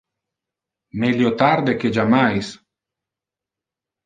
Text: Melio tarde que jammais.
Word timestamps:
Melio 1.01 1.29
tarde 1.41 1.77
que 1.79 1.93
jammais. 1.99 2.47